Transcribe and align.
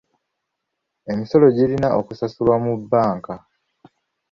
Emisolo 1.11 1.45
girina 1.55 1.87
kusasulwa 2.07 2.55
mu 2.63 2.73
bbanka. 2.81 3.33